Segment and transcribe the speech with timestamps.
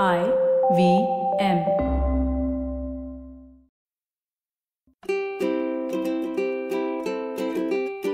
[0.00, 0.22] I
[0.74, 1.06] V
[1.38, 1.58] M.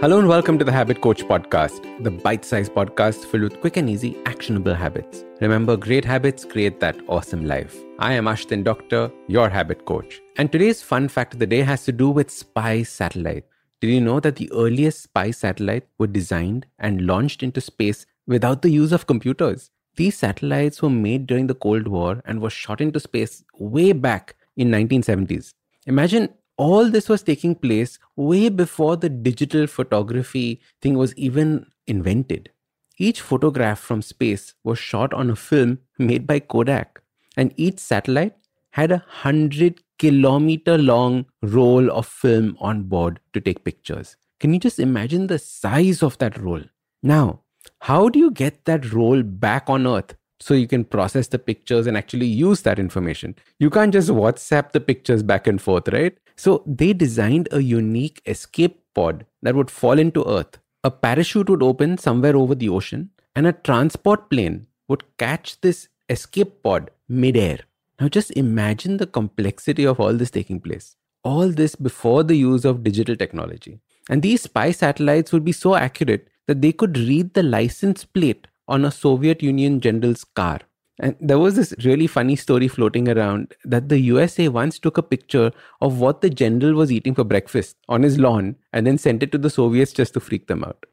[0.00, 3.76] Hello and welcome to the Habit Coach Podcast, the bite sized podcast filled with quick
[3.76, 5.24] and easy, actionable habits.
[5.40, 7.76] Remember, great habits create that awesome life.
[8.00, 10.20] I am Ashdin Doctor, your habit coach.
[10.36, 13.44] And today's fun fact of the day has to do with spy satellite.
[13.80, 18.62] Did you know that the earliest spy satellites were designed and launched into space without
[18.62, 19.70] the use of computers?
[19.98, 24.36] These satellites were made during the Cold War and were shot into space way back
[24.56, 25.54] in 1970s.
[25.86, 32.48] Imagine all this was taking place way before the digital photography thing was even invented.
[32.96, 37.02] Each photograph from space was shot on a film made by Kodak,
[37.36, 38.36] and each satellite
[38.70, 44.16] had a 100 kilometer long roll of film on board to take pictures.
[44.38, 46.62] Can you just imagine the size of that roll?
[47.02, 47.40] Now,
[47.80, 51.86] how do you get that roll back on Earth so you can process the pictures
[51.86, 53.34] and actually use that information?
[53.58, 56.16] You can't just WhatsApp the pictures back and forth, right?
[56.36, 60.58] So they designed a unique escape pod that would fall into Earth.
[60.84, 65.88] A parachute would open somewhere over the ocean, and a transport plane would catch this
[66.08, 67.60] escape pod midair.
[68.00, 70.96] Now, just imagine the complexity of all this taking place.
[71.24, 73.80] All this before the use of digital technology.
[74.08, 78.48] And these spy satellites would be so accurate that they could read the license plate
[78.66, 80.60] on a Soviet Union general's car.
[81.00, 85.02] And there was this really funny story floating around that the USA once took a
[85.02, 89.22] picture of what the general was eating for breakfast on his lawn and then sent
[89.22, 90.86] it to the Soviets just to freak them out.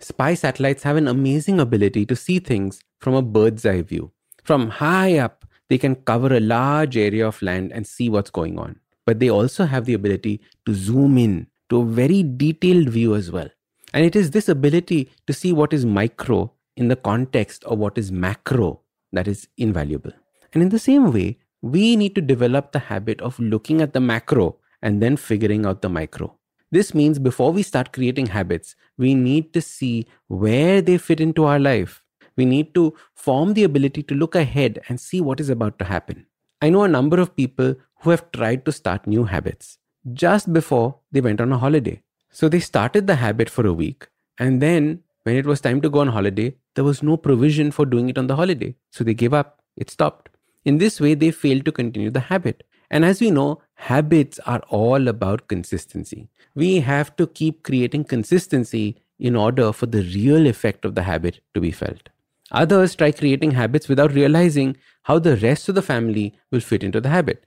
[0.00, 4.10] Spy satellites have an amazing ability to see things from a bird's eye view.
[4.42, 8.58] From high up, they can cover a large area of land and see what's going
[8.58, 8.80] on.
[9.06, 13.30] But they also have the ability to zoom in to a very detailed view as
[13.30, 13.48] well.
[13.92, 17.98] And it is this ability to see what is micro in the context of what
[17.98, 18.80] is macro
[19.12, 20.12] that is invaluable.
[20.52, 24.00] And in the same way, we need to develop the habit of looking at the
[24.00, 26.36] macro and then figuring out the micro.
[26.70, 31.44] This means before we start creating habits, we need to see where they fit into
[31.44, 32.02] our life.
[32.36, 35.84] We need to form the ability to look ahead and see what is about to
[35.84, 36.26] happen.
[36.62, 39.78] I know a number of people who have tried to start new habits
[40.14, 42.02] just before they went on a holiday.
[42.32, 44.08] So they started the habit for a week.
[44.38, 47.86] And then when it was time to go on holiday, there was no provision for
[47.86, 48.74] doing it on the holiday.
[48.90, 49.60] So they gave up.
[49.76, 50.30] It stopped.
[50.64, 52.64] In this way, they failed to continue the habit.
[52.90, 56.28] And as we know, habits are all about consistency.
[56.54, 61.40] We have to keep creating consistency in order for the real effect of the habit
[61.54, 62.08] to be felt.
[62.50, 67.00] Others try creating habits without realizing how the rest of the family will fit into
[67.00, 67.44] the habit.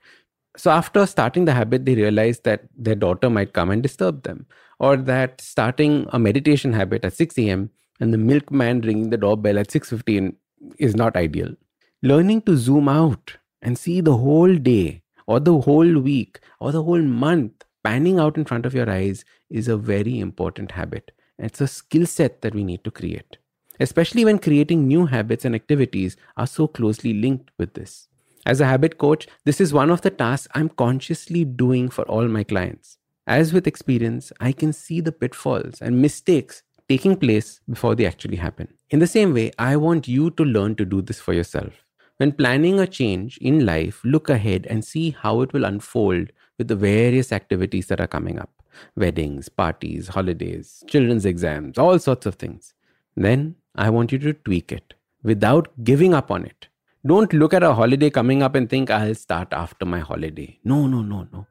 [0.57, 4.45] So, after starting the habit, they realize that their daughter might come and disturb them,
[4.79, 7.69] or that starting a meditation habit at 6 a.m.
[7.99, 10.35] and the milkman ringing the doorbell at 6:15
[10.77, 11.55] is not ideal.
[12.01, 16.83] Learning to zoom out and see the whole day, or the whole week, or the
[16.83, 21.11] whole month panning out in front of your eyes is a very important habit.
[21.37, 23.37] It's a skill set that we need to create,
[23.79, 28.07] especially when creating new habits and activities are so closely linked with this.
[28.45, 32.27] As a habit coach, this is one of the tasks I'm consciously doing for all
[32.27, 32.97] my clients.
[33.27, 38.37] As with experience, I can see the pitfalls and mistakes taking place before they actually
[38.37, 38.67] happen.
[38.91, 41.73] In the same way, I want you to learn to do this for yourself.
[42.17, 46.67] When planning a change in life, look ahead and see how it will unfold with
[46.67, 48.49] the various activities that are coming up
[48.95, 52.73] weddings, parties, holidays, children's exams, all sorts of things.
[53.15, 54.93] Then I want you to tweak it
[55.23, 56.67] without giving up on it.
[57.05, 60.59] Don't look at a holiday coming up and think, I'll start after my holiday.
[60.63, 61.47] No, no, no, no.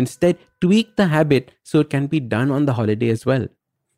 [0.00, 3.46] Instead, tweak the habit so it can be done on the holiday as well.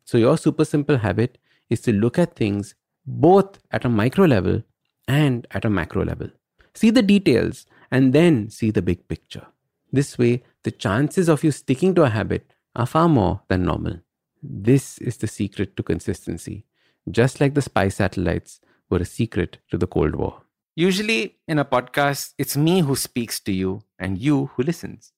[0.03, 1.37] So, your super simple habit
[1.69, 2.75] is to look at things
[3.05, 4.63] both at a micro level
[5.07, 6.29] and at a macro level.
[6.73, 9.47] See the details and then see the big picture.
[9.93, 13.99] This way, the chances of you sticking to a habit are far more than normal.
[14.41, 16.65] This is the secret to consistency,
[17.09, 18.59] just like the spy satellites
[18.89, 20.41] were a secret to the Cold War.
[20.75, 25.12] Usually in a podcast, it's me who speaks to you and you who listens.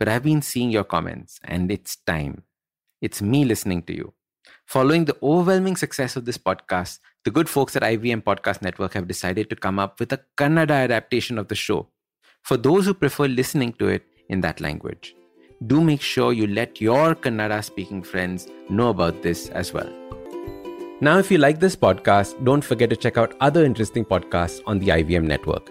[0.00, 2.44] But I've been seeing your comments and it's time.
[3.02, 4.14] It's me listening to you.
[4.66, 9.06] Following the overwhelming success of this podcast, the good folks at IVM Podcast Network have
[9.06, 11.88] decided to come up with a Kannada adaptation of the show.
[12.42, 15.14] For those who prefer listening to it in that language,
[15.66, 19.92] do make sure you let your Kannada speaking friends know about this as well.
[21.02, 24.78] Now, if you like this podcast, don't forget to check out other interesting podcasts on
[24.78, 25.70] the IVM network.